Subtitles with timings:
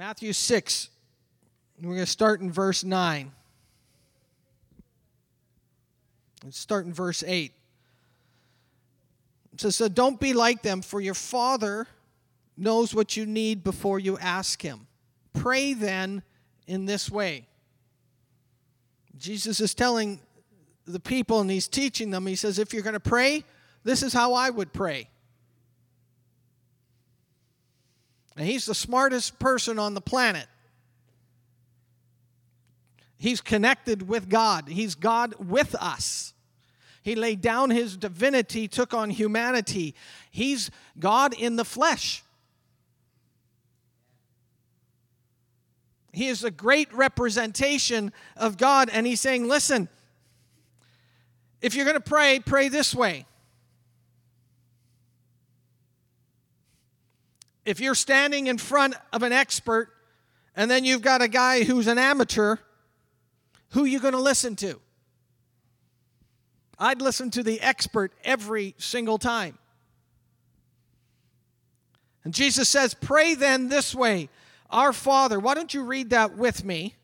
[0.00, 0.88] Matthew 6.
[1.82, 3.30] We're going to start in verse 9.
[6.42, 7.52] Let's start in verse 8.
[9.52, 11.86] It says, So don't be like them, for your Father
[12.56, 14.86] knows what you need before you ask Him.
[15.34, 16.22] Pray then
[16.66, 17.46] in this way.
[19.18, 20.18] Jesus is telling
[20.86, 23.44] the people and He's teaching them, He says, If you're going to pray,
[23.84, 25.10] this is how I would pray.
[28.36, 30.46] And He's the smartest person on the planet.
[33.18, 34.68] He's connected with God.
[34.68, 36.32] He's God with us.
[37.02, 39.94] He laid down his divinity, took on humanity.
[40.30, 42.22] He's God in the flesh.
[46.12, 49.88] He is a great representation of God, and he's saying, Listen,
[51.60, 53.26] if you're going to pray, pray this way.
[57.70, 59.90] If you're standing in front of an expert,
[60.56, 62.56] and then you've got a guy who's an amateur,
[63.68, 64.80] who are you going to listen to?
[66.80, 69.56] I'd listen to the expert every single time.
[72.24, 74.30] And Jesus says, Pray then this way
[74.68, 76.96] Our Father, why don't you read that with me?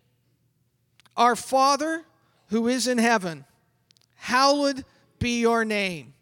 [1.16, 2.02] Our Father
[2.48, 3.44] who is in heaven,
[4.16, 4.84] hallowed
[5.20, 6.14] be your name.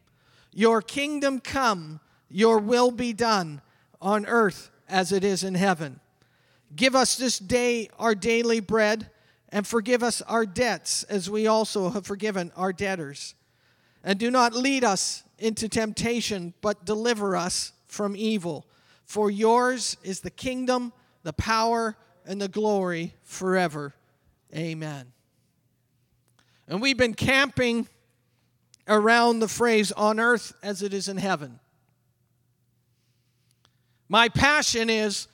[0.53, 3.63] Your kingdom come, your will be done
[4.05, 5.99] on earth as it is in heaven.
[6.77, 9.11] Give us this day our daily bread
[9.49, 13.35] and forgive us our debts as we also have forgiven our debtors.
[14.05, 18.67] And do not lead us into temptation, but deliver us from evil.
[19.07, 23.95] For yours is the kingdom, the power, and the glory forever.
[24.55, 25.07] Amen.
[26.69, 27.89] And we've been camping
[28.87, 31.61] around the phrase on earth as it is in heaven.
[34.09, 35.29] My passion is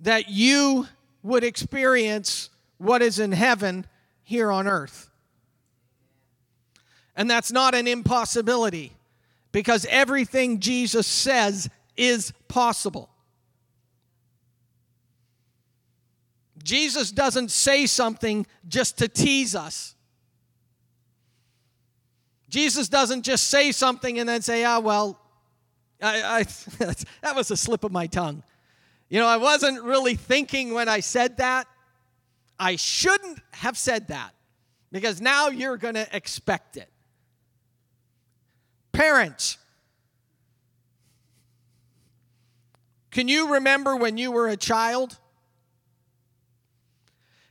[0.00, 0.86] that you
[1.22, 3.86] would experience what is in heaven
[4.22, 5.10] here on earth.
[7.14, 8.92] And that's not an impossibility
[9.52, 13.10] because everything Jesus says is possible.
[16.62, 19.94] Jesus doesn't say something just to tease us.
[22.48, 25.18] Jesus doesn't just say something and then say, ah, well,
[26.02, 26.42] I, I,
[27.22, 28.42] that was a slip of my tongue.
[29.08, 31.66] You know, I wasn't really thinking when I said that.
[32.58, 34.32] I shouldn't have said that
[34.90, 36.88] because now you're going to expect it.
[38.92, 39.58] Parents,
[43.10, 45.18] can you remember when you were a child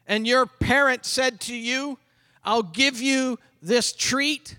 [0.07, 1.97] and your parent said to you,
[2.43, 4.57] I'll give you this treat?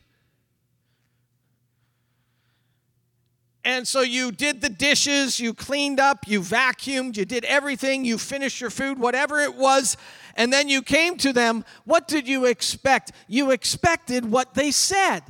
[3.64, 8.18] And so you did the dishes, you cleaned up, you vacuumed, you did everything, you
[8.18, 9.96] finished your food, whatever it was,
[10.36, 11.64] and then you came to them.
[11.84, 13.12] What did you expect?
[13.28, 15.22] You expected what they said.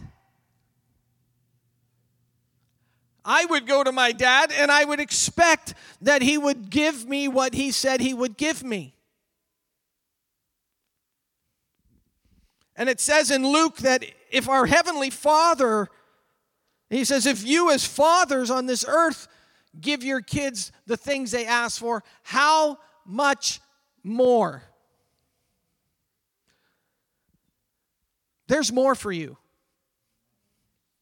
[3.25, 7.29] I would go to my dad and I would expect that he would give me
[7.29, 8.95] what he said he would give me.
[12.75, 15.89] And it says in Luke that if our Heavenly Father
[16.93, 19.27] he says, if you as fathers on this earth
[19.81, 23.61] give your kids the things they ask for, how much
[24.03, 24.63] more?
[28.47, 29.39] There's more for you.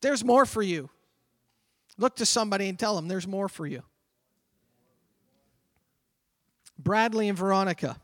[0.00, 0.90] There's more for you.
[1.98, 3.82] Look to somebody and tell them there's more for you.
[6.78, 8.00] Bradley and Veronica,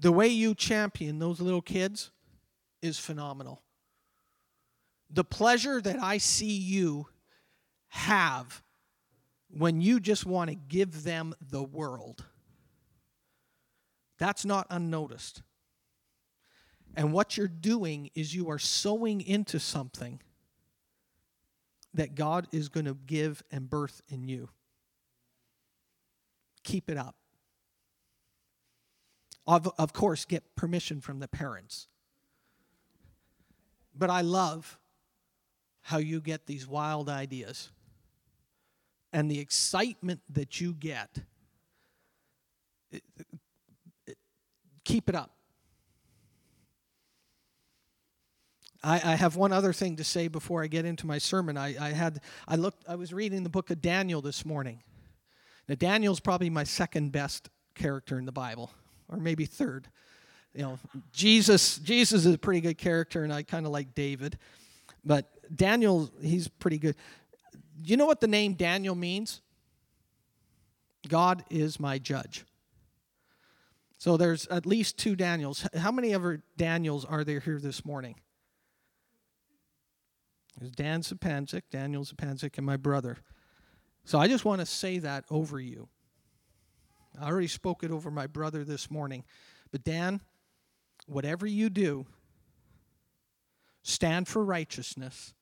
[0.00, 2.10] the way you champion those little kids
[2.80, 3.63] is phenomenal
[5.10, 7.06] the pleasure that I see you
[7.88, 8.62] have
[9.48, 12.24] when you just want to give them the world,
[14.18, 15.42] that's not unnoticed.
[16.96, 20.20] And what you're doing is you are sowing into something
[21.94, 24.48] that God is going to give and birth in you.
[26.64, 27.14] Keep it up.
[29.46, 31.86] Of, of course, get permission from the parents.
[33.94, 34.78] But I love
[35.84, 37.68] how you get these wild ideas
[39.12, 41.18] and the excitement that you get.
[42.90, 43.02] It,
[44.06, 44.16] it,
[44.82, 45.30] keep it up.
[48.82, 51.56] I, have one other thing to say before I get into my sermon.
[51.56, 54.82] I, I had I looked I was reading the book of Daniel this morning.
[55.68, 58.70] Now Daniel's probably my second best character in the Bible,
[59.08, 59.88] or maybe third.
[60.54, 60.78] You know,
[61.12, 64.38] Jesus Jesus is a pretty good character, and I kind of like David.
[65.04, 66.96] But Daniel, he's pretty good.
[67.82, 69.42] You know what the name Daniel means?
[71.08, 72.44] God is my judge.
[73.98, 75.66] So there's at least two Daniels.
[75.74, 78.16] How many other Daniels are there here this morning?
[80.58, 83.18] There's Dan Sapancic, Daniel Sapancic, and my brother.
[84.04, 85.88] So I just want to say that over you.
[87.20, 89.24] I already spoke it over my brother this morning.
[89.72, 90.20] But Dan,
[91.06, 92.06] whatever you do,
[93.84, 95.34] stand for righteousness,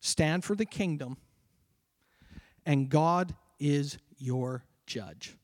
[0.00, 1.18] stand for the kingdom,
[2.64, 5.36] and God is your judge.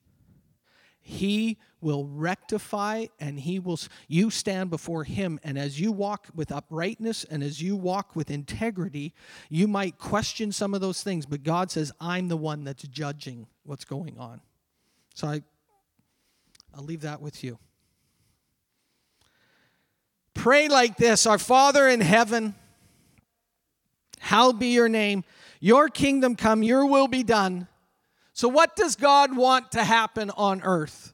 [1.00, 6.52] He will rectify and he will you stand before him and as you walk with
[6.52, 9.14] uprightness and as you walk with integrity
[9.48, 13.46] you might question some of those things but God says I'm the one that's judging
[13.62, 14.42] what's going on.
[15.14, 15.42] So I
[16.74, 17.58] I'll leave that with you.
[20.38, 22.54] Pray like this, our Father in heaven,
[24.20, 25.24] hallowed be your name,
[25.60, 27.68] your kingdom come, your will be done
[28.38, 31.12] so, what does God want to happen on earth?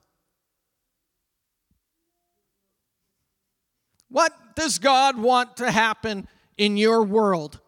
[4.11, 6.29] What does God want to happen
[6.59, 7.61] in your world?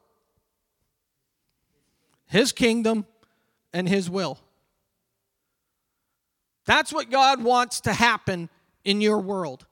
[2.27, 3.07] His kingdom
[3.73, 4.39] and His will.
[6.67, 8.51] That's what God wants to happen
[8.85, 9.65] in your world.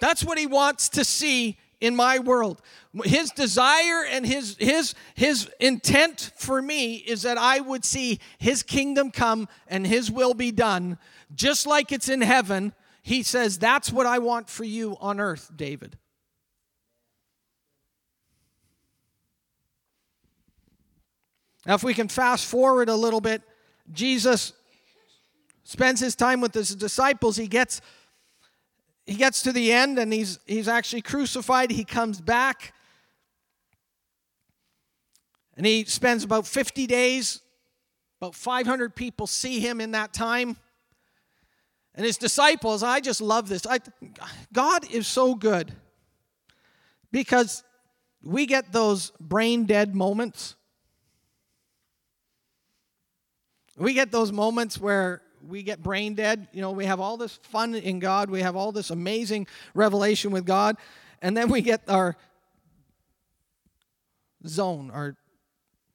[0.00, 2.62] That's what He wants to see in my world.
[3.04, 8.62] His desire and his, his, his intent for me is that I would see his
[8.62, 10.98] kingdom come and his will be done,
[11.34, 12.72] just like it's in heaven.
[13.02, 15.98] He says, That's what I want for you on earth, David.
[21.66, 23.42] Now, if we can fast forward a little bit,
[23.92, 24.52] Jesus
[25.64, 27.36] spends his time with his disciples.
[27.36, 27.80] He gets
[29.06, 31.70] he gets to the end and he's, he's actually crucified.
[31.70, 32.74] He comes back
[35.56, 37.40] and he spends about 50 days.
[38.20, 40.56] About 500 people see him in that time.
[41.94, 43.66] And his disciples, I just love this.
[43.66, 43.78] I,
[44.52, 45.72] God is so good
[47.12, 47.62] because
[48.22, 50.56] we get those brain dead moments.
[53.78, 56.48] We get those moments where we get brain dead.
[56.52, 60.30] You know, we have all this fun in God, we have all this amazing revelation
[60.30, 60.76] with God,
[61.22, 62.16] and then we get our
[64.46, 65.16] zone, our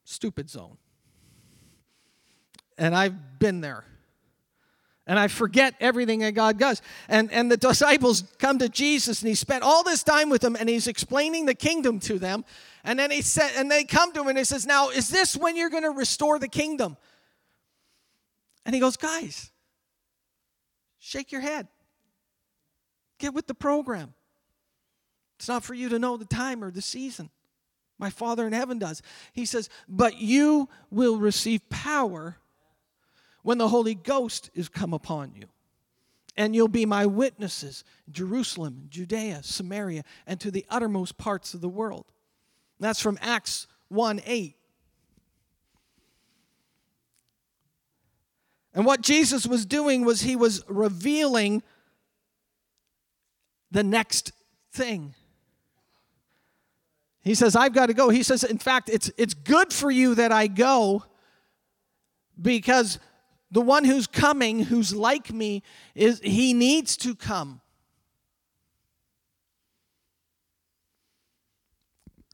[0.03, 0.77] stupid zone.
[2.77, 3.86] And I've been there.
[5.07, 6.81] And I forget everything that God does.
[7.09, 10.56] And, and the disciples come to Jesus and he spent all this time with them
[10.56, 12.45] and he's explaining the kingdom to them.
[12.83, 15.36] And then he said, and they come to him and he says, Now, is this
[15.36, 16.98] when you're going to restore the kingdom?
[18.66, 19.52] And he goes, Guys,
[21.00, 21.68] shake your head.
[23.19, 24.13] Get with the program.
[25.38, 27.30] It's not for you to know the time or the season.
[27.98, 29.02] My Father in heaven does.
[29.34, 32.38] He says, But you will receive power
[33.44, 35.46] when the Holy Ghost is come upon you.
[36.38, 41.69] And you'll be my witnesses Jerusalem, Judea, Samaria, and to the uttermost parts of the
[41.69, 42.06] world.
[42.80, 44.56] that's from Acts 1 8.
[48.74, 51.62] And what Jesus was doing was he was revealing
[53.70, 54.32] the next
[54.72, 55.14] thing.
[57.22, 58.10] He says, I've got to go.
[58.10, 61.04] He says, in fact, it's, it's good for you that I go
[62.42, 62.98] because
[63.52, 65.62] the one who's coming, who's like me,
[65.94, 67.62] is he needs to come.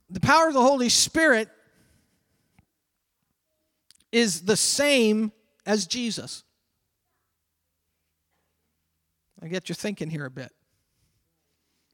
[0.08, 1.50] The power of the Holy Spirit
[4.10, 5.32] is the same
[5.68, 6.42] as Jesus.
[9.40, 10.50] I get you thinking here a bit.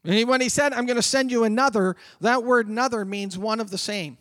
[0.04, 3.60] And when he said, I'm going to send you another, that word another means one
[3.60, 4.16] of the same.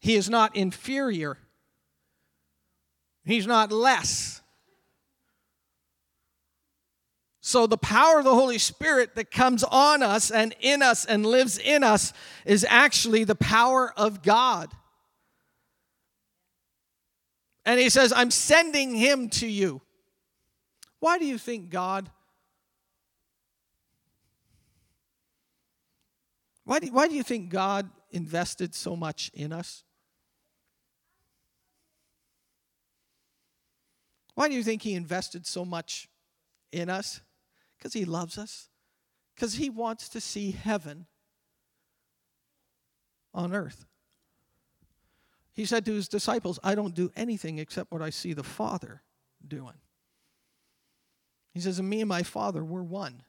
[0.00, 1.36] He is not inferior,
[3.24, 4.38] he's not less.
[7.44, 11.26] So, the power of the Holy Spirit that comes on us and in us and
[11.26, 12.12] lives in us
[12.46, 14.70] is actually the power of God.
[17.64, 19.80] And he says, I'm sending him to you.
[21.00, 22.10] Why do you think God?
[26.64, 29.84] Why do, why do you think God invested so much in us?
[34.34, 36.08] Why do you think He invested so much
[36.70, 37.20] in us?
[37.76, 38.68] Because He loves us.
[39.34, 41.06] Because He wants to see heaven
[43.34, 43.86] on earth.
[45.54, 49.02] He said to his disciples, I don't do anything except what I see the Father
[49.46, 49.74] doing.
[51.52, 53.22] He says, and me and my Father, we're one.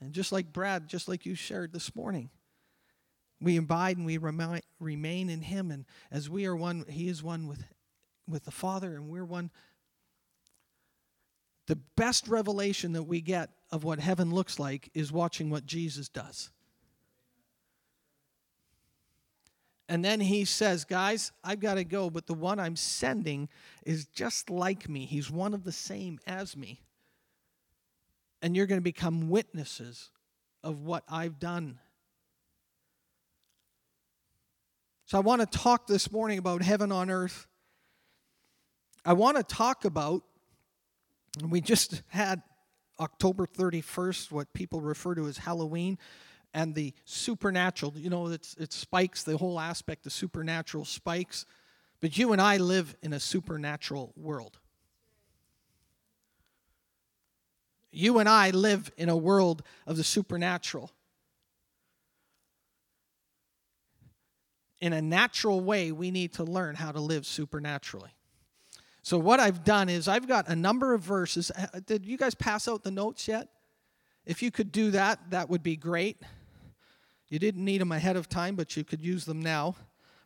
[0.00, 2.30] And just like Brad, just like you shared this morning,
[3.40, 7.46] We abide and we remain in Him, and as we are one, He is one
[7.46, 7.64] with,
[8.26, 9.50] with the Father, and we're one.
[11.66, 16.08] The best revelation that we get of what heaven looks like is watching what Jesus
[16.08, 16.50] does.
[19.88, 23.48] And then he says, Guys, I've got to go, but the one I'm sending
[23.84, 25.06] is just like me.
[25.06, 26.80] He's one of the same as me.
[28.42, 30.10] And you're going to become witnesses
[30.62, 31.78] of what I've done.
[35.06, 37.46] So I want to talk this morning about heaven on earth.
[39.04, 40.24] I want to talk about,
[41.48, 42.42] we just had
[42.98, 45.96] October 31st, what people refer to as Halloween
[46.56, 47.92] and the supernatural.
[47.96, 51.44] You know, it's, it spikes, the whole aspect of supernatural spikes.
[52.00, 54.58] But you and I live in a supernatural world.
[57.92, 60.90] You and I live in a world of the supernatural.
[64.80, 68.14] In a natural way, we need to learn how to live supernaturally.
[69.02, 71.50] So, what I've done is I've got a number of verses.
[71.50, 73.48] Uh, did you guys pass out the notes yet?
[74.24, 76.20] If you could do that, that would be great.
[77.28, 79.74] You didn't need them ahead of time, but you could use them now.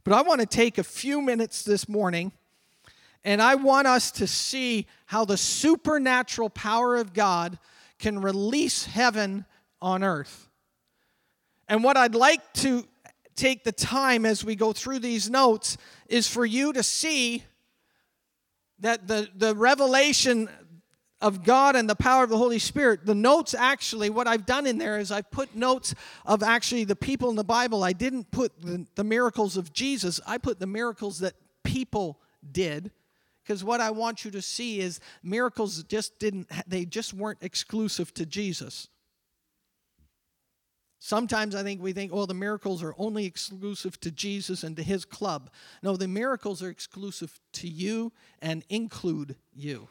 [0.05, 2.33] But I want to take a few minutes this morning
[3.25, 7.59] and I want us to see how the supernatural power of God
[7.99, 9.45] can release heaven
[9.83, 10.49] on earth.
[11.69, 12.85] And what I'd like to
[13.37, 15.77] take the time as we go through these notes
[16.09, 17.45] is for you to see
[18.81, 20.49] that the, the revelation
[21.21, 23.05] of God and the power of the Holy Spirit.
[23.05, 26.97] The notes actually, what I've done in there is I've put notes of actually the
[26.97, 27.85] people in the Bible.
[27.85, 32.19] I didn't put the, the miracles of Jesus, I put the miracles that people
[32.51, 32.91] did.
[33.43, 38.15] Because what I want you to see is miracles just didn't, they just weren't exclusive
[38.15, 38.89] to Jesus.
[41.01, 44.83] Sometimes I think we think, oh, the miracles are only exclusive to Jesus and to
[44.83, 45.51] his club.
[45.83, 48.13] No, the miracles are exclusive to you
[48.43, 49.89] and include you.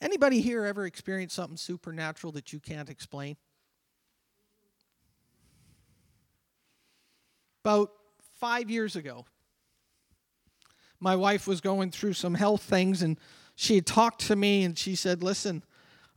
[0.00, 3.36] Anybody here ever experienced something supernatural that you can't explain?
[7.64, 7.90] About
[8.34, 9.24] five years ago,
[11.00, 13.18] my wife was going through some health things and
[13.54, 15.62] she had talked to me and she said, Listen,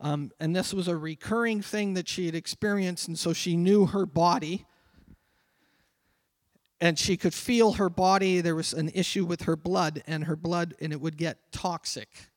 [0.01, 3.85] um, and this was a recurring thing that she had experienced, and so she knew
[3.87, 4.65] her body.
[6.81, 8.39] And she could feel her body.
[8.39, 12.29] There was an issue with her blood, and her blood, and it would get toxic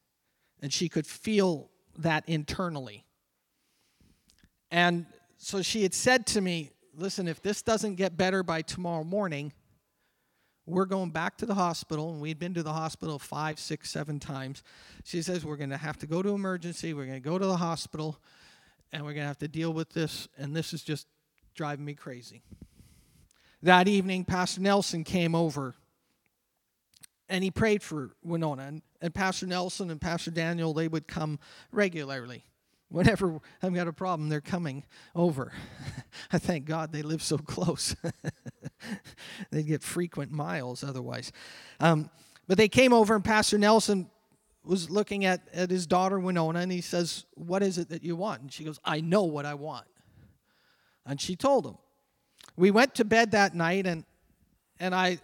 [0.62, 3.04] and she could feel that internally.
[4.70, 5.04] And
[5.36, 9.54] so she had said to me, Listen, if this doesn't get better by tomorrow morning,
[10.66, 12.12] we're going back to the hospital.
[12.12, 14.62] And we'd been to the hospital five, six, seven times.
[15.04, 16.94] She says, We're going to have to go to emergency.
[16.94, 18.18] We're going to go to the hospital
[18.92, 20.28] and we're going to have to deal with this.
[20.36, 21.06] And this is just
[21.54, 22.42] driving me crazy.
[23.62, 25.74] That evening, Pastor Nelson came over
[27.28, 28.64] and he prayed for Winona.
[28.64, 31.40] And, and Pastor Nelson and Pastor Daniel, they would come
[31.72, 32.44] regularly.
[32.88, 35.52] Whenever I've got a problem, they're coming over.
[36.32, 37.96] I thank God they live so close.
[39.50, 41.32] They'd get frequent miles otherwise.
[41.80, 42.08] Um,
[42.46, 44.08] but they came over, and Pastor Nelson
[44.64, 48.14] was looking at, at his daughter Winona, and he says, What is it that you
[48.14, 48.42] want?
[48.42, 49.86] And she goes, I know what I want.
[51.04, 51.76] And she told him.
[52.56, 54.04] We went to bed that night, and,
[54.78, 55.18] and I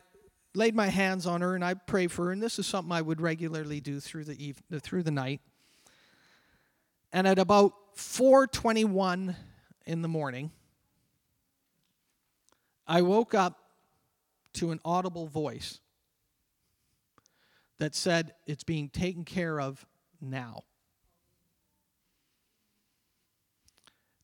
[0.58, 2.32] laid my hands on her and I prayed for her.
[2.32, 5.40] And this is something I would regularly do through the eve- through the night.
[7.12, 9.36] And at about 4:21
[9.86, 10.52] in the morning,
[12.86, 13.72] I woke up
[14.54, 15.80] to an audible voice
[17.78, 19.86] that said, It's being taken care of
[20.20, 20.64] now.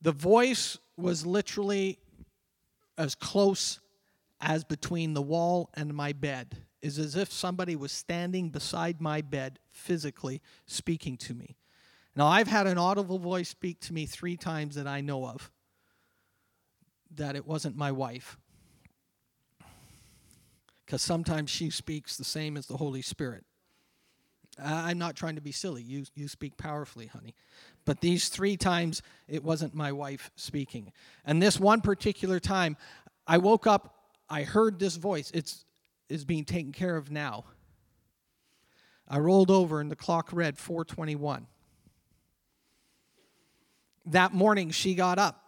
[0.02, 1.98] The voice was literally
[2.98, 3.80] as close
[4.44, 9.22] as between the wall and my bed is as if somebody was standing beside my
[9.22, 11.56] bed physically speaking to me.
[12.14, 15.50] Now, I've had an audible voice speak to me three times that I know of,
[17.16, 18.36] that it wasn't my wife.
[20.84, 23.44] Because sometimes she speaks the same as the Holy Spirit.
[24.62, 25.82] I'm not trying to be silly.
[25.82, 27.34] You, you speak powerfully, honey.
[27.86, 30.92] But these three times, it wasn't my wife speaking.
[31.24, 32.76] And this one particular time,
[33.26, 33.94] I woke up
[34.28, 35.30] I heard this voice.
[35.34, 35.64] It's
[36.08, 37.44] is being taken care of now.
[39.08, 41.46] I rolled over and the clock read 421.
[44.06, 45.40] That morning she got up.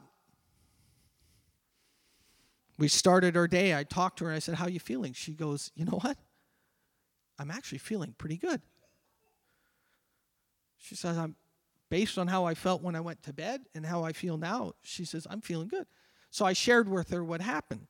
[2.78, 3.74] We started our day.
[3.74, 5.12] I talked to her and I said, How you feeling?
[5.12, 6.16] She goes, You know what?
[7.38, 8.60] I'm actually feeling pretty good.
[10.78, 11.36] She says, I'm
[11.88, 14.72] based on how I felt when I went to bed and how I feel now,
[14.82, 15.86] she says, I'm feeling good.
[16.30, 17.86] So I shared with her what happened.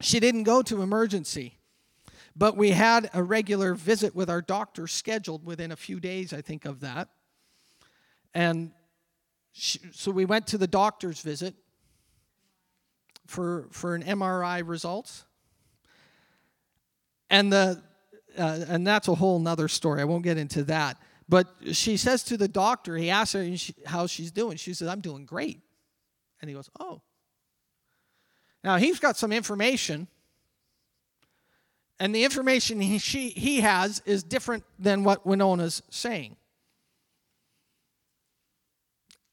[0.00, 1.58] She didn't go to emergency,
[2.34, 6.42] but we had a regular visit with our doctor scheduled within a few days, I
[6.42, 7.08] think, of that.
[8.34, 8.72] And
[9.52, 11.54] she, so we went to the doctor's visit
[13.26, 15.24] for, for an MRI results.
[17.30, 17.82] And, the,
[18.38, 20.02] uh, and that's a whole nother story.
[20.02, 20.98] I won't get into that.
[21.28, 24.58] But she says to the doctor, he asks her how she's doing.
[24.58, 25.60] She says, I'm doing great.
[26.40, 27.02] And he goes, Oh.
[28.66, 30.08] Now he's got some information.
[32.00, 36.34] And the information he, she, he has is different than what Winona's saying.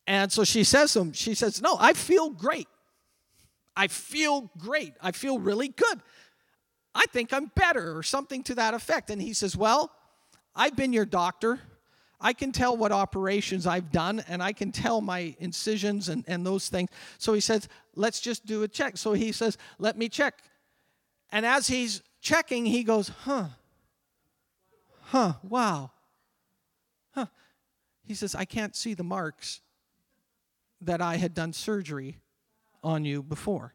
[0.06, 2.68] And so she says to him, she says, No, I feel great.
[3.76, 4.94] I feel great.
[5.02, 6.02] I feel really good.
[6.94, 9.10] I think I'm better, or something to that effect.
[9.10, 9.92] And he says, Well,
[10.56, 11.60] I've been your doctor.
[12.24, 16.46] I can tell what operations I've done, and I can tell my incisions and, and
[16.46, 16.90] those things.
[17.18, 18.96] So he says, Let's just do a check.
[18.96, 20.42] So he says, Let me check.
[21.32, 23.48] And as he's checking, he goes, Huh,
[25.02, 25.92] huh, wow,
[27.12, 27.26] huh.
[28.06, 29.60] He says, I can't see the marks
[30.80, 32.20] that I had done surgery
[32.82, 33.74] on you before.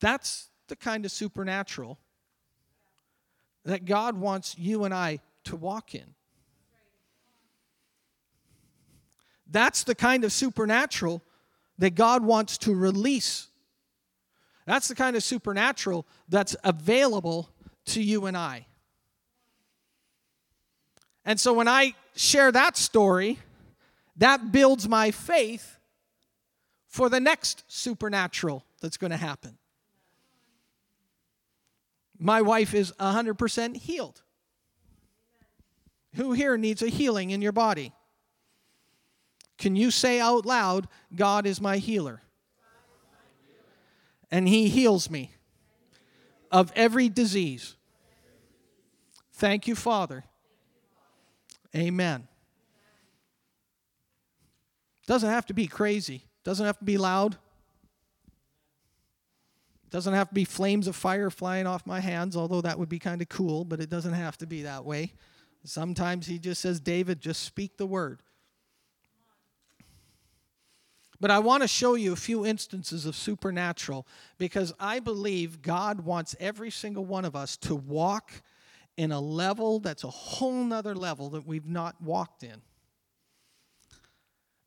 [0.00, 1.98] That's the kind of supernatural
[3.64, 6.14] that God wants you and I to walk in.
[9.50, 11.22] That's the kind of supernatural
[11.78, 13.48] that God wants to release.
[14.66, 17.50] That's the kind of supernatural that's available
[17.86, 18.66] to you and I.
[21.24, 23.38] And so when I share that story,
[24.16, 25.78] that builds my faith
[26.86, 29.58] for the next supernatural that's going to happen.
[32.18, 34.22] My wife is 100% healed.
[36.14, 37.92] Who here needs a healing in your body?
[39.58, 42.22] Can you say out loud, God is my healer?
[44.30, 45.32] And he heals me
[46.50, 47.76] of every disease.
[49.34, 50.24] Thank you, Father.
[51.74, 52.26] Amen.
[55.06, 57.36] Doesn't have to be crazy, doesn't have to be loud.
[59.90, 63.00] Doesn't have to be flames of fire flying off my hands, although that would be
[63.00, 65.12] kind of cool, but it doesn't have to be that way.
[65.64, 68.20] Sometimes he just says, David, just speak the word.
[71.20, 74.06] But I want to show you a few instances of supernatural
[74.38, 78.42] because I believe God wants every single one of us to walk
[78.96, 82.62] in a level that's a whole nother level that we've not walked in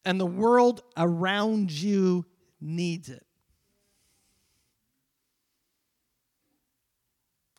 [0.06, 2.26] and the world around you
[2.60, 3.26] needs it.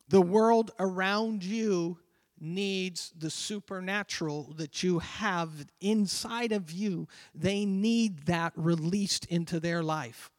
[0.09, 1.97] The world around you
[2.45, 5.49] needs the supernatural that you have
[5.81, 7.07] inside of you.
[7.33, 10.31] They need that released into their life.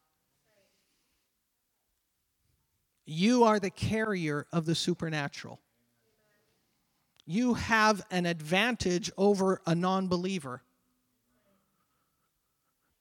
[3.05, 5.61] You are the carrier of the supernatural.
[7.25, 10.61] You have an advantage over a non believer.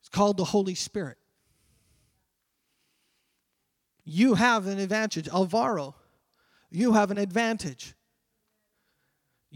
[0.01, 1.19] It's called the Holy Spirit.
[4.05, 5.29] You have an advantage.
[5.29, 5.97] Alvaro,
[6.71, 7.96] you have an advantage.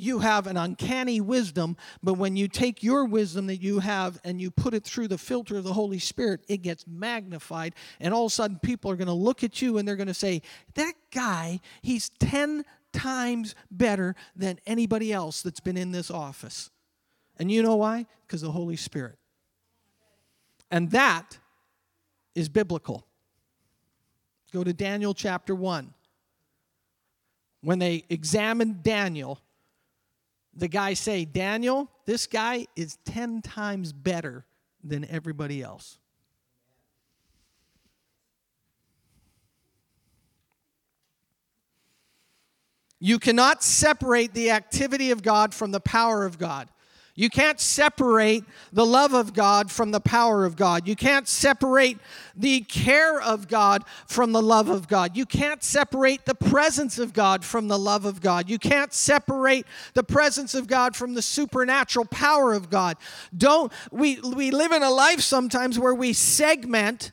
[0.01, 4.41] You have an uncanny wisdom, but when you take your wisdom that you have and
[4.41, 7.75] you put it through the filter of the Holy Spirit, it gets magnified.
[7.99, 10.07] And all of a sudden, people are going to look at you and they're going
[10.07, 10.43] to say,
[10.75, 16.71] That guy, he's 10 times better than anybody else that's been in this office.
[17.39, 18.07] And you know why?
[18.27, 19.17] Because the Holy Spirit.
[20.71, 21.39] And that
[22.35, 23.07] is biblical.
[24.53, 25.95] Go to Daniel chapter 1.
[27.63, 29.41] When they examined Daniel,
[30.55, 34.45] the guy say, "Daniel, this guy is 10 times better
[34.83, 35.99] than everybody else."
[43.03, 46.71] You cannot separate the activity of God from the power of God.
[47.21, 50.89] You can't separate the love of God from the power of God.
[50.89, 51.99] You can't separate
[52.35, 55.15] the care of God from the love of God.
[55.15, 58.49] You can't separate the presence of God from the love of God.
[58.49, 62.97] You can't separate the presence of God from the supernatural power of God.
[63.37, 67.13] Don't we we live in a life sometimes where we segment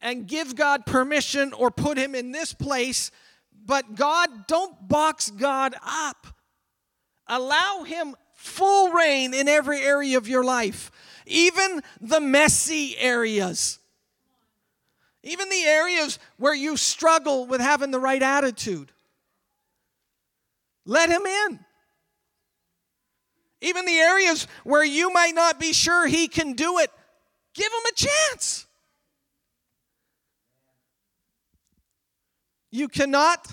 [0.00, 3.12] and give God permission or put him in this place,
[3.64, 6.26] but God don't box God up.
[7.28, 10.92] Allow him full reign in every area of your life,
[11.26, 13.78] even the messy areas,
[15.22, 18.92] even the areas where you struggle with having the right attitude.
[20.84, 21.58] Let Him in.
[23.62, 26.90] Even the areas where you might not be sure He can do it,
[27.54, 28.66] give Him a chance.
[32.70, 33.50] You cannot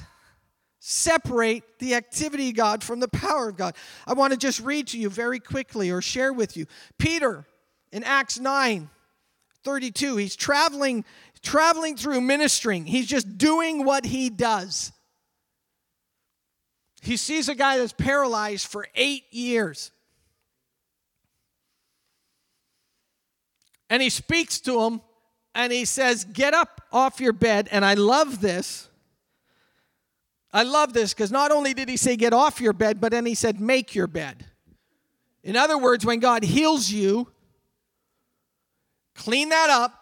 [0.84, 3.76] separate the activity of God from the power of God.
[4.08, 6.66] I want to just read to you very quickly or share with you.
[6.98, 7.46] Peter
[7.92, 8.90] in Acts 9
[9.64, 11.06] 32, he's traveling
[11.44, 12.86] traveling through ministering.
[12.86, 14.92] He's just doing what he does.
[17.02, 19.92] He sees a guy that's paralyzed for 8 years.
[23.90, 25.02] And he speaks to him
[25.54, 28.88] and he says, "Get up off your bed." And I love this
[30.54, 33.26] I love this because not only did he say, get off your bed, but then
[33.26, 34.46] he said, make your bed.
[35.44, 37.32] In other words, when God heals you,
[39.16, 39.94] clean that up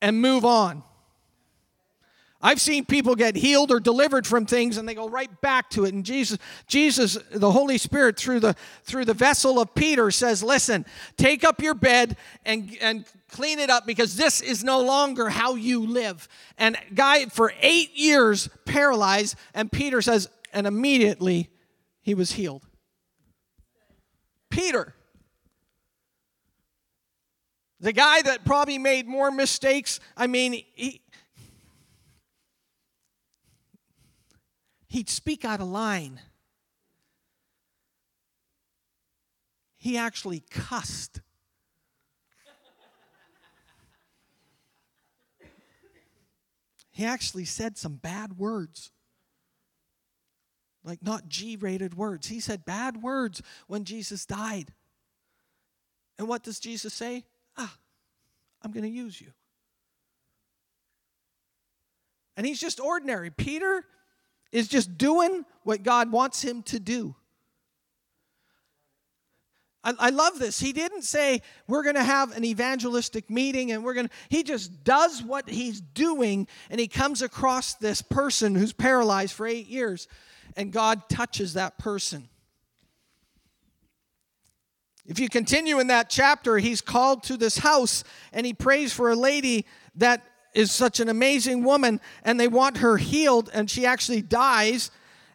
[0.00, 0.82] and move on.
[2.42, 5.84] I've seen people get healed or delivered from things and they go right back to
[5.84, 5.94] it.
[5.94, 10.84] And Jesus, Jesus, the Holy Spirit, through the through the vessel of Peter, says, listen,
[11.16, 15.54] take up your bed and, and clean it up because this is no longer how
[15.54, 16.26] you live.
[16.58, 21.48] And guy for eight years paralyzed, and Peter says, and immediately
[22.02, 22.66] he was healed.
[24.50, 24.94] Peter.
[27.80, 29.98] The guy that probably made more mistakes.
[30.16, 31.02] I mean, he,
[34.92, 36.20] he'd speak out of line.
[39.78, 41.22] He actually cussed.
[46.90, 48.90] he actually said some bad words.
[50.84, 52.28] Like not G rated words.
[52.28, 54.74] He said bad words when Jesus died.
[56.18, 57.24] And what does Jesus say?
[57.56, 57.74] Ah,
[58.60, 59.28] I'm going to use you.
[62.36, 63.30] And he's just ordinary.
[63.30, 63.86] Peter
[64.52, 67.16] is just doing what God wants him to do.
[69.84, 70.60] I, I love this.
[70.60, 74.42] He didn't say, we're going to have an evangelistic meeting and we're going to, he
[74.42, 79.66] just does what he's doing and he comes across this person who's paralyzed for eight
[79.66, 80.06] years
[80.56, 82.28] and God touches that person.
[85.04, 89.10] If you continue in that chapter, he's called to this house and he prays for
[89.10, 90.22] a lady that
[90.54, 94.90] is such an amazing woman and they want her healed and she actually dies.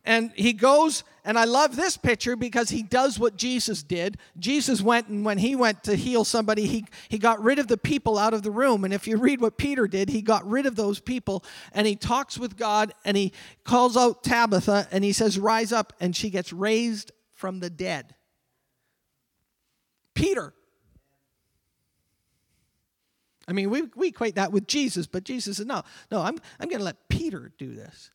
[0.05, 4.17] And he goes and i love this picture because he does what jesus did.
[4.39, 7.77] Jesus went and when he went to heal somebody he, he got rid of the
[7.77, 8.85] people out of the room.
[8.85, 11.95] And if you read what peter did he got rid of those people and he
[11.95, 13.33] talks with god and he
[13.65, 18.15] calls out tabitha and he says rise up and she gets raised from the dead.
[20.15, 20.53] Peter
[23.47, 26.67] I mean, we, we equate that with Jesus, but Jesus said, no, no, I'm, I'm
[26.67, 28.11] going to let Peter do this.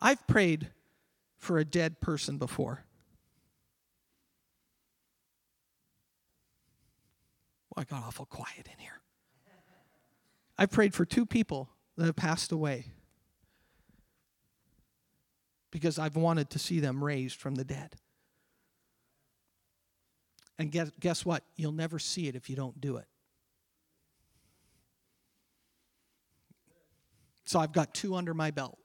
[0.00, 0.68] I've prayed
[1.36, 2.84] for a dead person before.
[7.70, 9.00] Well, I got awful quiet in here.
[10.56, 12.86] I've prayed for two people that have passed away
[15.70, 17.96] because I've wanted to see them raised from the dead.
[20.58, 21.44] And guess, guess what?
[21.56, 23.06] You'll never see it if you don't do it.
[27.44, 28.78] So I've got two under my belt.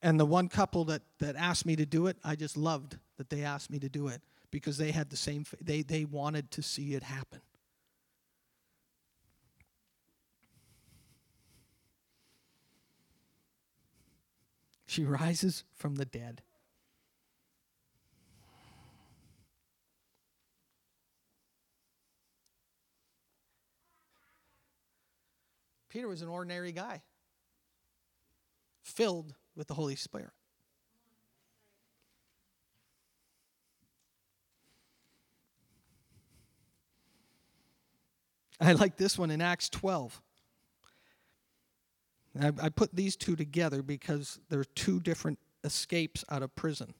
[0.00, 3.30] And the one couple that, that asked me to do it, I just loved that
[3.30, 6.62] they asked me to do it because they had the same, they, they wanted to
[6.62, 7.40] see it happen.
[14.92, 16.42] She rises from the dead.
[25.88, 27.00] Peter was an ordinary guy,
[28.82, 30.34] filled with the Holy Spirit.
[38.60, 40.20] I like this one in Acts 12.
[42.40, 46.94] I, I put these two together because they're two different escapes out of prison.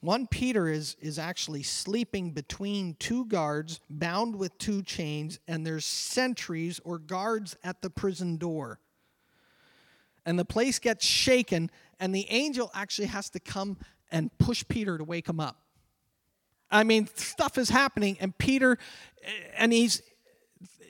[0.00, 5.84] One Peter is, is actually sleeping between two guards, bound with two chains, and there's
[5.84, 8.80] sentries or guards at the prison door.
[10.24, 13.78] And the place gets shaken, and the angel actually has to come
[14.10, 15.62] and push Peter to wake him up.
[16.70, 18.76] I mean, stuff is happening, and Peter,
[19.22, 20.02] eh, and he's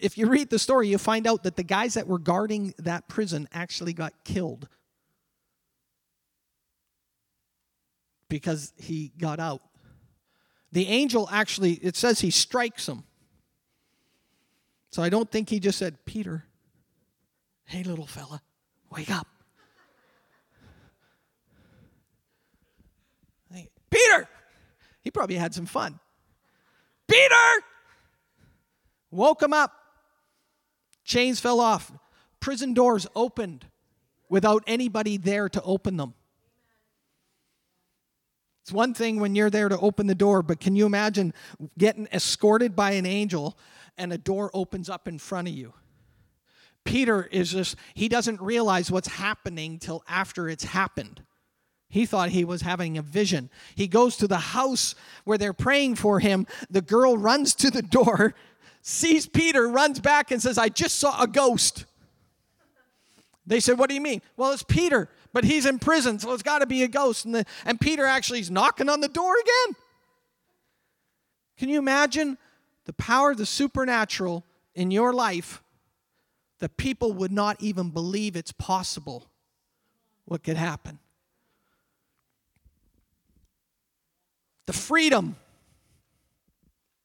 [0.00, 3.08] if you read the story, you find out that the guys that were guarding that
[3.08, 4.68] prison actually got killed
[8.28, 9.62] because he got out.
[10.72, 13.04] The angel actually, it says he strikes him.
[14.90, 16.44] So I don't think he just said, Peter,
[17.64, 18.42] hey, little fella,
[18.90, 19.26] Wake up.
[23.52, 24.28] Hey, Peter!
[25.02, 25.98] He probably had some fun.
[27.08, 27.64] Peter!
[29.10, 29.72] Woke him up.
[31.06, 31.92] Chains fell off.
[32.40, 33.64] Prison doors opened
[34.28, 36.12] without anybody there to open them.
[38.62, 41.32] It's one thing when you're there to open the door, but can you imagine
[41.78, 43.56] getting escorted by an angel
[43.96, 45.72] and a door opens up in front of you?
[46.82, 51.22] Peter is just, he doesn't realize what's happening till after it's happened.
[51.88, 53.50] He thought he was having a vision.
[53.76, 56.46] He goes to the house where they're praying for him.
[56.68, 58.34] The girl runs to the door,
[58.88, 61.86] sees Peter, runs back, and says, I just saw a ghost.
[63.44, 64.22] They said, What do you mean?
[64.36, 67.24] Well, it's Peter, but he's in prison, so it's got to be a ghost.
[67.24, 69.76] And, the, and Peter actually is knocking on the door again.
[71.58, 72.38] Can you imagine
[72.84, 74.44] the power of the supernatural
[74.76, 75.64] in your life
[76.60, 79.26] that people would not even believe it's possible
[80.26, 81.00] what could happen?
[84.66, 85.34] The freedom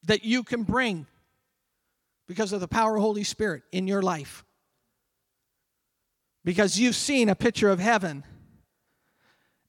[0.04, 1.06] that you can bring
[2.26, 4.44] because of the power of Holy Spirit in your life
[6.44, 8.24] because you've seen a picture of heaven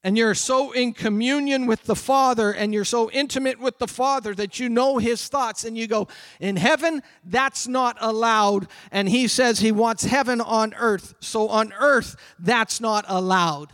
[0.02, 4.34] and you're so in communion with the Father and you're so intimate with the Father
[4.34, 6.08] that you know His thoughts, and you go,
[6.40, 8.68] In heaven, that's not allowed.
[8.92, 11.14] And He says He wants heaven on earth.
[11.20, 13.72] So on earth, that's not allowed.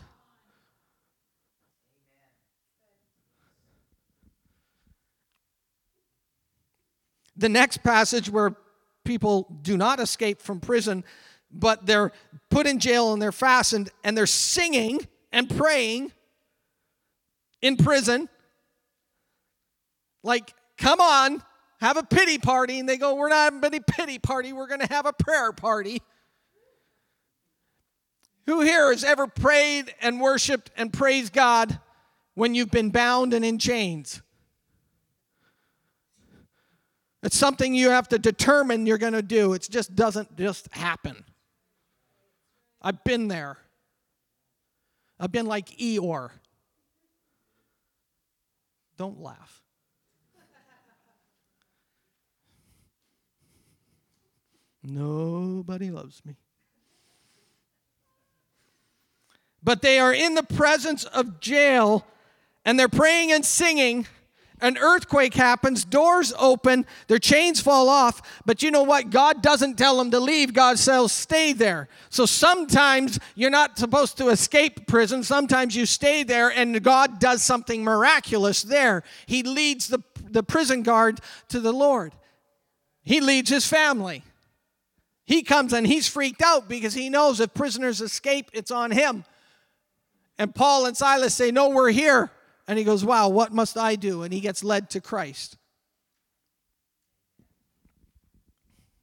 [7.36, 8.54] The next passage where
[9.18, 11.02] people do not escape from prison
[11.52, 12.12] but they're
[12.48, 15.00] put in jail and they're fastened and they're singing
[15.32, 16.12] and praying
[17.60, 18.28] in prison.
[20.22, 21.42] Like, come on,
[21.80, 22.78] have a pity party.
[22.78, 25.52] And they go, We're not having a pity party, we're going to have a prayer
[25.52, 26.02] party.
[28.46, 31.78] Who here has ever prayed and worshiped and praised God
[32.34, 34.22] when you've been bound and in chains?
[37.22, 39.52] It's something you have to determine you're going to do.
[39.52, 41.24] It just doesn't just happen.
[42.80, 43.58] I've been there.
[45.18, 46.30] I've been like Eeyore.
[48.96, 49.62] Don't laugh.
[54.82, 56.36] Nobody loves me.
[59.62, 62.06] But they are in the presence of jail
[62.64, 64.06] and they're praying and singing
[64.60, 68.42] an earthquake happens, doors open, their chains fall off.
[68.44, 69.10] But you know what?
[69.10, 71.88] God doesn't tell them to leave, God says stay there.
[72.08, 77.42] So sometimes you're not supposed to escape prison, sometimes you stay there, and God does
[77.42, 79.02] something miraculous there.
[79.26, 82.12] He leads the, the prison guard to the Lord,
[83.02, 84.24] He leads his family.
[85.30, 89.24] He comes and he's freaked out because he knows if prisoners escape, it's on him.
[90.38, 92.32] And Paul and Silas say, No, we're here.
[92.70, 94.22] And he goes, Wow, what must I do?
[94.22, 95.56] And he gets led to Christ.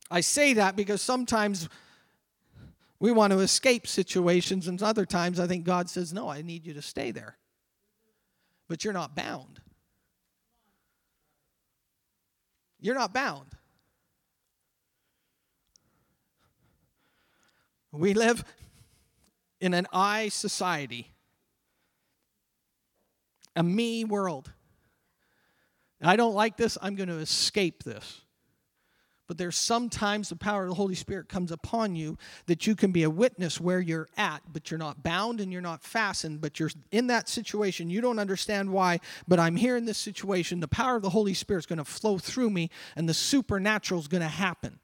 [0.09, 1.67] I say that because sometimes
[2.97, 6.65] we want to escape situations, and other times I think God says, No, I need
[6.65, 7.35] you to stay there.
[8.69, 9.59] But you're not bound.
[12.79, 13.47] You're not bound.
[17.91, 18.45] We live
[19.59, 21.11] in an I society
[23.57, 24.51] a me world.
[26.01, 28.21] I don't like this, I'm going to escape this.
[29.27, 32.93] But there's sometimes the power of the Holy Spirit comes upon you that you can
[32.93, 36.59] be a witness where you're at, but you're not bound and you're not fastened, but
[36.59, 37.89] you're in that situation.
[37.89, 40.61] You don't understand why, but I'm here in this situation.
[40.61, 43.99] The power of the Holy Spirit is going to flow through me, and the supernatural
[43.99, 44.79] is going to happen.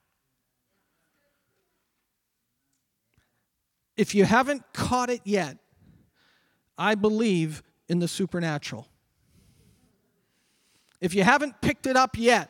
[3.95, 5.57] If you haven't caught it yet,
[6.77, 8.87] I believe in the supernatural.
[11.01, 12.49] If you haven't picked it up yet,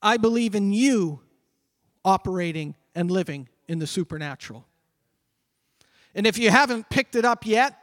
[0.00, 1.20] I believe in you
[2.04, 4.66] operating and living in the supernatural.
[6.14, 7.76] And if you haven't picked it up yet,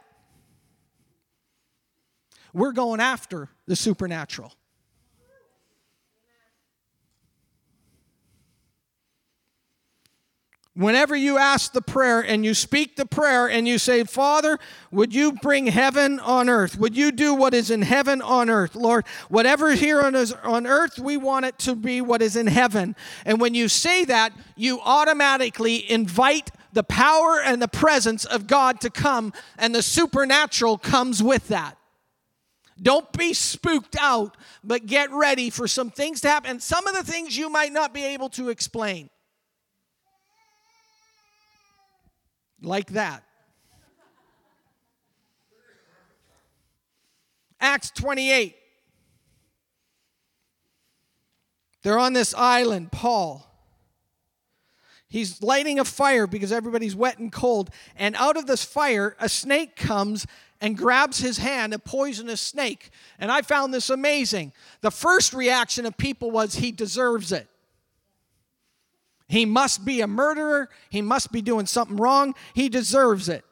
[2.52, 4.52] we're going after the supernatural.
[10.76, 14.58] Whenever you ask the prayer and you speak the prayer and you say, Father,
[14.90, 16.76] would you bring heaven on earth?
[16.78, 18.74] Would you do what is in heaven on earth?
[18.74, 22.48] Lord, whatever is here on, on earth, we want it to be what is in
[22.48, 22.96] heaven.
[23.24, 28.80] And when you say that, you automatically invite the power and the presence of God
[28.80, 31.78] to come, and the supernatural comes with that.
[32.82, 36.58] Don't be spooked out, but get ready for some things to happen.
[36.58, 39.08] Some of the things you might not be able to explain.
[42.64, 43.22] Like that.
[47.60, 48.56] Acts 28.
[51.82, 53.46] They're on this island, Paul.
[55.08, 57.70] He's lighting a fire because everybody's wet and cold.
[57.94, 60.26] And out of this fire, a snake comes
[60.60, 62.90] and grabs his hand, a poisonous snake.
[63.18, 64.52] And I found this amazing.
[64.80, 67.48] The first reaction of people was, he deserves it.
[69.28, 70.68] He must be a murderer.
[70.90, 72.34] He must be doing something wrong.
[72.54, 73.44] He deserves it.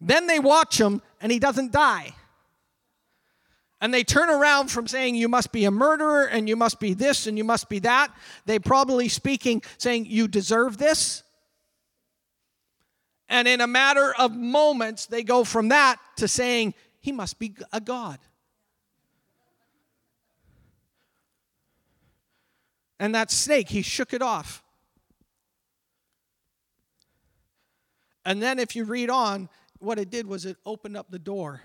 [0.00, 2.14] Then they watch him and he doesn't die.
[3.80, 6.94] And they turn around from saying, You must be a murderer and you must be
[6.94, 8.12] this and you must be that.
[8.46, 11.22] They probably speaking, saying, You deserve this.
[13.28, 17.54] And in a matter of moments, they go from that to saying, He must be
[17.72, 18.18] a God.
[23.02, 24.61] And that snake, he shook it off.
[28.24, 31.62] And then, if you read on, what it did was it opened up the door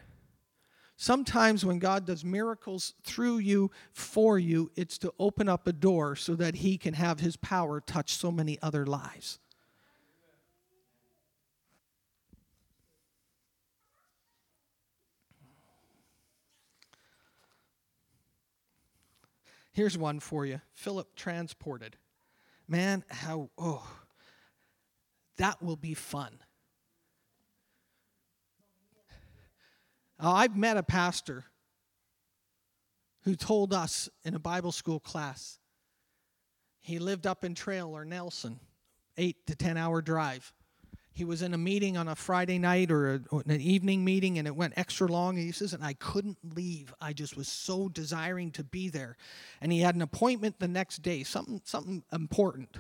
[1.00, 6.16] Sometimes when God does miracles through you, for you, it's to open up a door
[6.16, 9.38] so that He can have His power touch so many other lives.
[19.72, 21.96] Here's one for you Philip transported.
[22.68, 23.88] Man, how, oh,
[25.38, 26.40] that will be fun.
[30.20, 31.46] Uh, I've met a pastor
[33.24, 35.60] who told us in a Bible school class
[36.88, 38.62] he lived up in Trail or Nelson,
[39.18, 40.54] eight to 10 hour drive.
[41.12, 44.38] He was in a meeting on a Friday night or, a, or an evening meeting
[44.38, 45.36] and it went extra long.
[45.36, 46.94] And he says, and I couldn't leave.
[47.02, 49.18] I just was so desiring to be there.
[49.60, 52.78] And he had an appointment the next day, something, something important,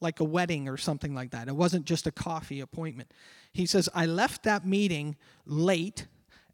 [0.00, 1.48] like a wedding or something like that.
[1.48, 3.10] It wasn't just a coffee appointment.
[3.52, 6.06] He says, I left that meeting late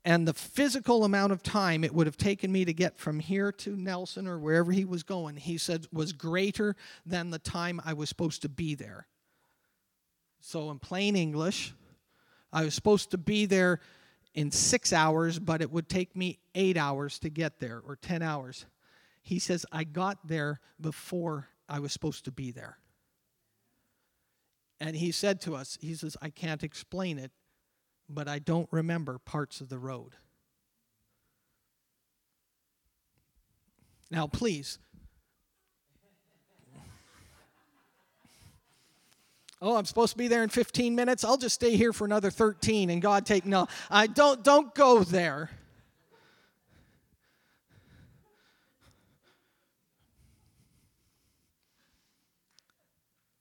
[0.04, 3.52] and the physical amount of time it would have taken me to get from here
[3.52, 7.92] to Nelson or wherever he was going, he said, was greater than the time I
[7.92, 9.06] was supposed to be there.
[10.40, 11.74] So, in plain English,
[12.50, 13.80] I was supposed to be there
[14.34, 18.22] in six hours, but it would take me eight hours to get there or 10
[18.22, 18.64] hours.
[19.22, 22.78] He says, I got there before I was supposed to be there.
[24.80, 27.32] And he said to us, He says, I can't explain it,
[28.12, 30.14] but I don't remember parts of the road.
[34.10, 34.78] Now, please.
[39.62, 41.22] Oh, I'm supposed to be there in 15 minutes.
[41.22, 43.68] I'll just stay here for another 13 and God take no.
[43.90, 45.50] I don't don't go there.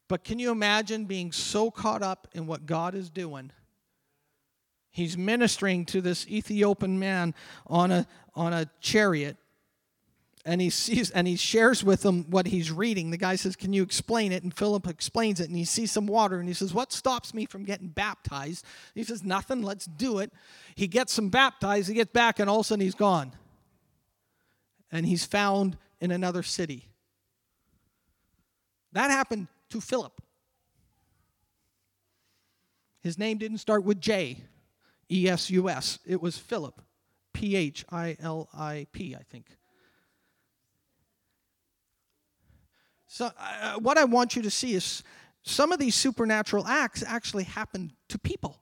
[0.10, 3.51] But can you imagine being so caught up in what God is doing
[4.91, 7.36] He's ministering to this Ethiopian man
[7.67, 9.38] on a, on a chariot.
[10.45, 13.12] And he sees and he shares with him what he's reading.
[13.12, 14.41] The guy says, Can you explain it?
[14.41, 15.49] And Philip explains it.
[15.49, 18.65] And he sees some water and he says, What stops me from getting baptized?
[18.95, 20.32] He says, Nothing, let's do it.
[20.75, 23.34] He gets some baptized, he gets back, and all of a sudden he's gone.
[24.91, 26.88] And he's found in another city.
[28.93, 30.19] That happened to Philip.
[33.02, 34.43] His name didn't start with J.
[35.11, 35.99] E S U S.
[36.05, 36.81] It was Philip,
[37.33, 39.47] P H I L I P, I think.
[43.07, 45.03] So, uh, what I want you to see is
[45.41, 48.61] some of these supernatural acts actually happened to people.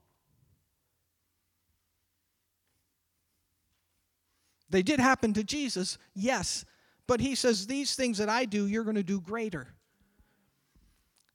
[4.70, 6.66] They did happen to Jesus, yes,
[7.08, 9.68] but he says, These things that I do, you're going to do greater.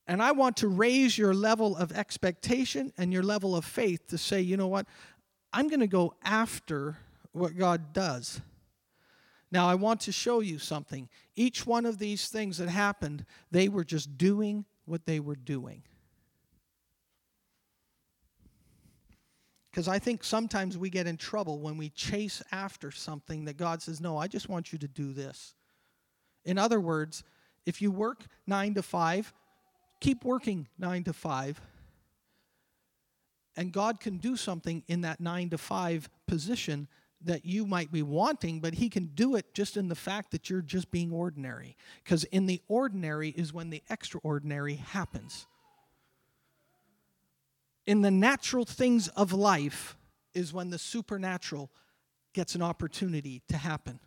[0.07, 4.19] And I want to raise your level of expectation and your level of faith to
[4.19, 4.87] say, you know what?
[5.53, 6.97] I'm going to go after
[7.33, 8.41] what God does.
[9.51, 11.09] Now, I want to show you something.
[11.37, 15.83] Each one of these things that happened, they were just doing what they were doing.
[19.71, 23.81] Because I think sometimes we get in trouble when we chase after something that God
[23.83, 25.55] says, No, I just want you to do this.
[26.45, 27.23] In other words,
[27.65, 29.33] if you work nine to five,
[30.03, 31.61] keep working nine to five.
[33.57, 36.89] And God can do something in that nine to five position
[37.25, 40.51] that you might be wanting, but He can do it just in the fact that
[40.51, 41.77] you're just being ordinary.
[42.03, 45.47] Because in the ordinary is when the extraordinary happens.
[47.87, 49.97] In the natural things of life
[50.35, 51.71] is when the supernatural
[52.33, 54.01] gets an opportunity to happen.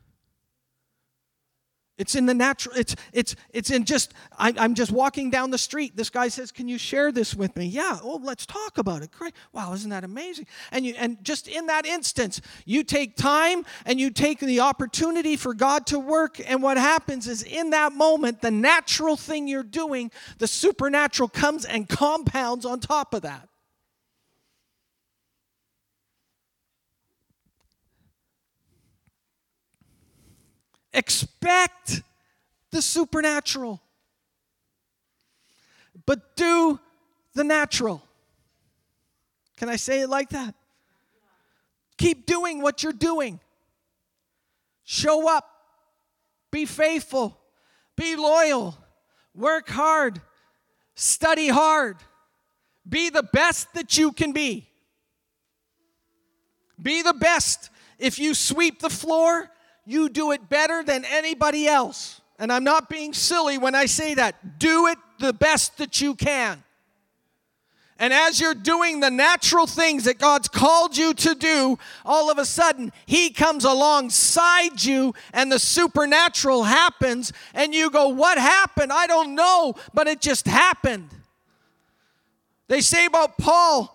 [1.97, 5.57] It's in the natural, it's it's it's in just I, am just walking down the
[5.57, 5.95] street.
[5.95, 7.67] This guy says, Can you share this with me?
[7.67, 9.11] Yeah, oh, let's talk about it.
[9.11, 9.33] Great.
[9.53, 10.45] Wow, isn't that amazing?
[10.71, 15.37] And you and just in that instance, you take time and you take the opportunity
[15.37, 16.41] for God to work.
[16.45, 21.63] And what happens is in that moment, the natural thing you're doing, the supernatural comes
[21.63, 23.47] and compounds on top of that.
[30.95, 32.01] Expect
[32.71, 33.81] the supernatural,
[36.05, 36.79] but do
[37.33, 38.01] the natural.
[39.57, 40.55] Can I say it like that?
[41.97, 43.41] Keep doing what you're doing.
[44.85, 45.49] Show up.
[46.49, 47.37] Be faithful.
[47.97, 48.77] Be loyal.
[49.33, 50.21] Work hard.
[50.95, 51.97] Study hard.
[52.87, 54.69] Be the best that you can be.
[56.81, 57.69] Be the best.
[57.99, 59.49] If you sweep the floor,
[59.85, 62.21] you do it better than anybody else.
[62.37, 64.59] And I'm not being silly when I say that.
[64.59, 66.63] Do it the best that you can.
[67.97, 72.37] And as you're doing the natural things that God's called you to do, all of
[72.37, 78.91] a sudden He comes alongside you and the supernatural happens, and you go, What happened?
[78.91, 81.09] I don't know, but it just happened.
[82.67, 83.94] They say about Paul,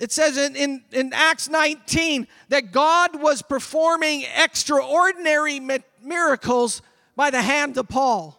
[0.00, 5.60] it says in, in, in, Acts 19 that God was performing extraordinary
[6.02, 6.80] miracles
[7.14, 8.36] by the hand of Paul.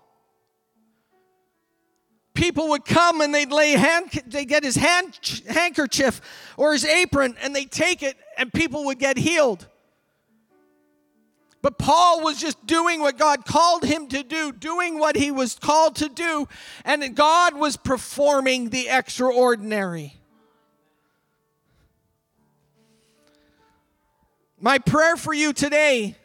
[2.34, 6.20] People would come and they'd lay hand, they get his hand, handkerchief
[6.58, 9.68] or his apron and they take it and people would get healed.
[11.62, 15.60] But Paul was just doing what God called him to do, doing what he was
[15.60, 16.48] called to do,
[16.84, 20.21] and God was performing the extraordinary.
[24.62, 26.16] My prayer for you today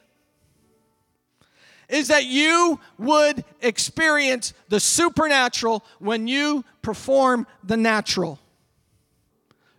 [1.88, 8.38] is that you would experience the supernatural when you perform the natural.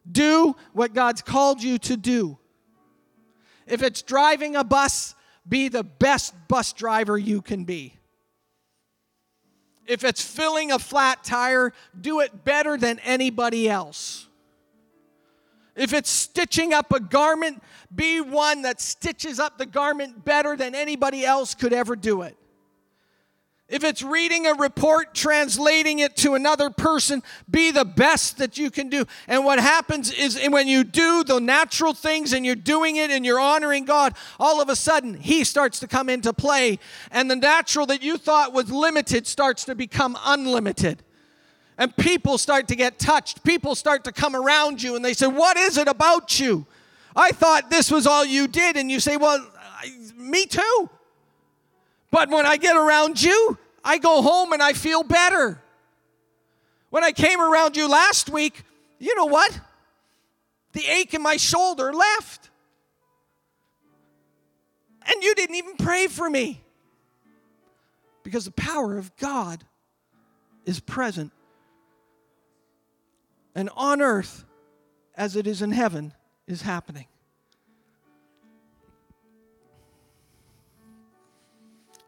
[0.10, 2.40] Do what God's called you to do.
[3.68, 5.14] If it's driving a bus,
[5.48, 7.94] be the best bus driver you can be.
[9.86, 14.27] If it's filling a flat tire, do it better than anybody else.
[15.78, 17.62] If it's stitching up a garment,
[17.94, 22.36] be one that stitches up the garment better than anybody else could ever do it.
[23.70, 28.72] If it's reading a report, translating it to another person, be the best that you
[28.72, 29.06] can do.
[29.28, 33.26] And what happens is when you do the natural things and you're doing it and
[33.26, 36.80] you're honoring God, all of a sudden He starts to come into play.
[37.12, 41.04] And the natural that you thought was limited starts to become unlimited
[41.78, 43.44] and people start to get touched.
[43.44, 46.66] People start to come around you and they say, What is it about you?
[47.16, 48.78] I thought this was all you did.
[48.78, 50.90] And you say, Well, I, me too.
[52.10, 55.62] But when I get around you, I go home and I feel better.
[56.90, 58.64] When I came around you last week,
[58.98, 59.60] you know what?
[60.74, 62.50] The ache in my shoulder left.
[65.06, 66.62] And you didn't even pray for me.
[68.24, 69.64] Because the power of God
[70.66, 71.32] is present
[73.58, 74.46] and on earth
[75.16, 76.14] as it is in heaven
[76.46, 77.08] is happening.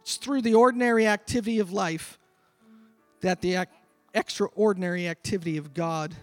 [0.02, 2.20] It's through the ordinary activity of life
[3.22, 3.72] that the ac-
[4.14, 6.14] extraordinary activity of God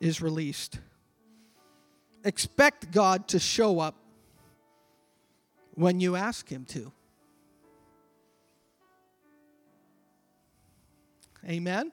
[0.00, 0.78] is released.
[2.22, 3.94] Expect God to show up
[5.74, 6.92] when you ask Him to.
[11.48, 11.90] Amen?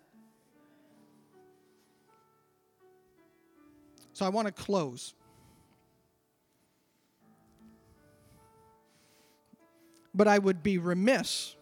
[4.19, 5.13] So I want to close.
[10.13, 11.55] But I would be remiss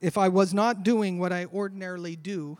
[0.00, 2.56] if I was not doing what I ordinarily do,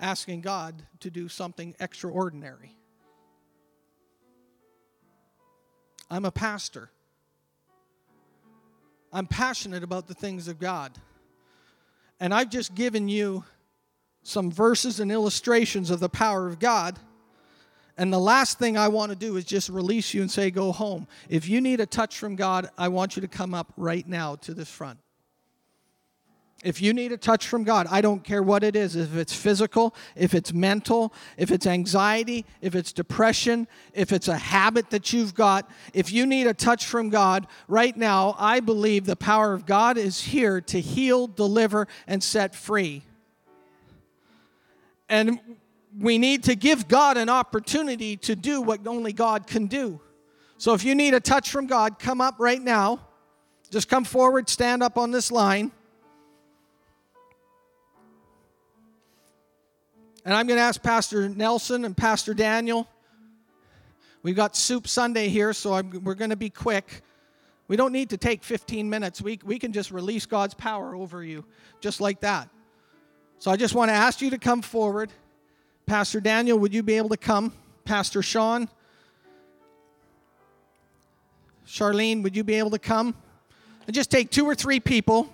[0.00, 2.74] asking God to do something extraordinary.
[6.10, 6.88] I'm a pastor.
[9.12, 10.92] I'm passionate about the things of God.
[12.18, 13.44] And I've just given you
[14.26, 16.98] some verses and illustrations of the power of God.
[17.96, 20.72] And the last thing I want to do is just release you and say, go
[20.72, 21.06] home.
[21.28, 24.36] If you need a touch from God, I want you to come up right now
[24.36, 24.98] to this front.
[26.64, 29.34] If you need a touch from God, I don't care what it is, if it's
[29.34, 35.12] physical, if it's mental, if it's anxiety, if it's depression, if it's a habit that
[35.12, 39.52] you've got, if you need a touch from God, right now, I believe the power
[39.52, 43.02] of God is here to heal, deliver, and set free.
[45.08, 45.40] And
[45.98, 50.00] we need to give God an opportunity to do what only God can do.
[50.58, 53.00] So if you need a touch from God, come up right now.
[53.70, 55.72] Just come forward, stand up on this line.
[60.24, 62.88] And I'm going to ask Pastor Nelson and Pastor Daniel.
[64.22, 67.02] We've got Soup Sunday here, so I'm, we're going to be quick.
[67.68, 69.22] We don't need to take 15 minutes.
[69.22, 71.44] We, we can just release God's power over you,
[71.80, 72.48] just like that.
[73.38, 75.10] So I just want to ask you to come forward.
[75.86, 77.52] Pastor Daniel, would you be able to come?
[77.84, 78.68] Pastor Sean?
[81.66, 83.14] Charlene, would you be able to come?
[83.86, 85.30] And just take two or three people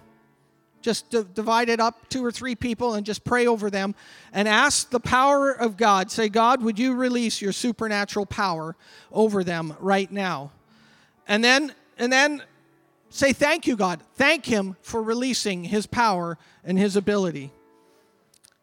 [0.83, 3.95] just divide it up, two or three people, and just pray over them
[4.33, 6.11] and ask the power of God.
[6.11, 8.77] Say, God, would you release your supernatural power
[9.11, 10.51] over them right now?
[11.27, 12.43] And then, and then
[13.09, 14.01] say, Thank you, God.
[14.15, 17.53] Thank Him for releasing His power and His ability.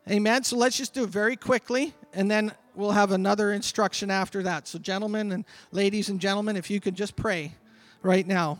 [0.09, 0.43] Amen.
[0.43, 4.67] So let's just do it very quickly, and then we'll have another instruction after that.
[4.67, 7.53] So, gentlemen and ladies and gentlemen, if you could just pray
[8.01, 8.57] right now.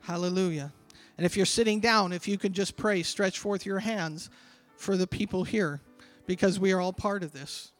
[0.00, 0.70] Hallelujah.
[1.16, 4.28] And if you're sitting down, if you could just pray, stretch forth your hands
[4.76, 5.80] for the people here,
[6.26, 7.72] because we are all part of this.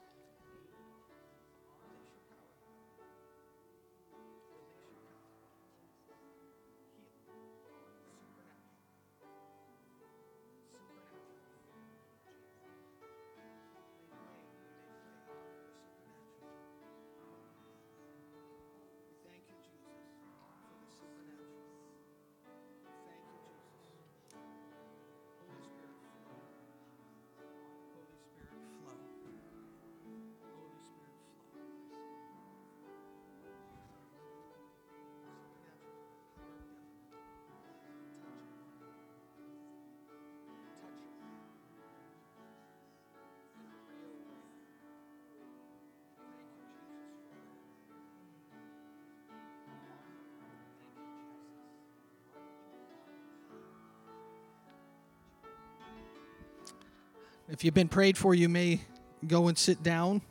[57.49, 58.81] If you've been prayed for, you may
[59.27, 60.21] go and sit down.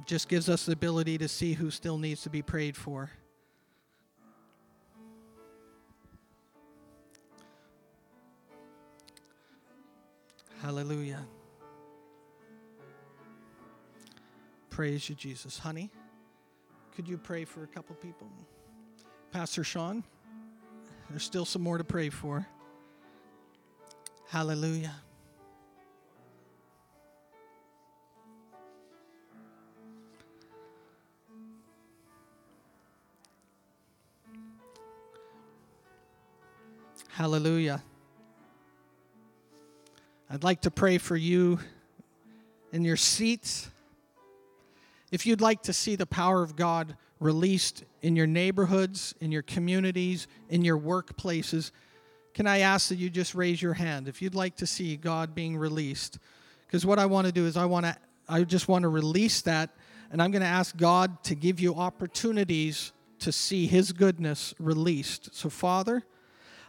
[0.00, 3.10] It just gives us the ability to see who still needs to be prayed for.
[10.62, 11.24] Hallelujah.
[14.70, 15.58] Praise you, Jesus.
[15.58, 15.90] Honey,
[16.94, 18.28] could you pray for a couple people?
[19.32, 20.04] Pastor Sean,
[21.08, 22.46] there's still some more to pray for.
[24.28, 24.94] Hallelujah.
[37.16, 37.82] Hallelujah.
[40.28, 41.58] I'd like to pray for you
[42.74, 43.70] in your seats.
[45.10, 49.40] If you'd like to see the power of God released in your neighborhoods, in your
[49.40, 51.70] communities, in your workplaces,
[52.34, 55.34] can I ask that you just raise your hand if you'd like to see God
[55.34, 56.18] being released?
[56.66, 57.96] Because what I want to do is I want to
[58.28, 59.70] I just want to release that
[60.12, 65.34] and I'm going to ask God to give you opportunities to see his goodness released.
[65.34, 66.04] So Father,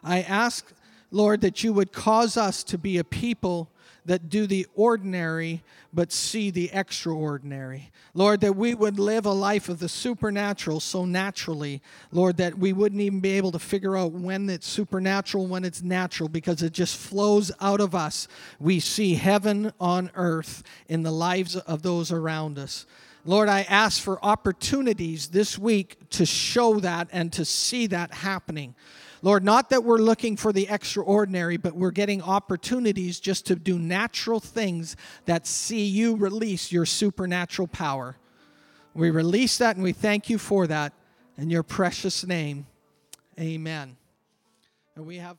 [0.03, 0.65] I ask,
[1.11, 3.69] Lord, that you would cause us to be a people
[4.07, 5.61] that do the ordinary
[5.93, 7.91] but see the extraordinary.
[8.13, 11.81] Lord, that we would live a life of the supernatural so naturally,
[12.11, 15.83] Lord, that we wouldn't even be able to figure out when it's supernatural, when it's
[15.83, 18.27] natural, because it just flows out of us.
[18.59, 22.85] We see heaven on earth in the lives of those around us.
[23.25, 28.73] Lord, I ask for opportunities this week to show that and to see that happening.
[29.22, 33.80] Lord, not that we're looking for the extraordinary, but we're getting opportunities just to do
[33.80, 34.95] natural things
[35.26, 38.18] that see you release your supernatural power.
[38.93, 40.93] We release that and we thank you for that
[41.38, 42.68] in your precious name.
[43.39, 43.95] Amen.
[44.95, 45.38] And we have